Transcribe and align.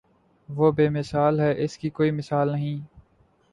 وہ 0.49 0.71
بے 0.71 0.87
مثال 0.89 1.39
ہے 1.39 1.53
اس 1.63 1.77
کی 1.77 1.89
کوئی 1.89 2.11
مثال 2.11 2.51
نہیں 2.51 2.79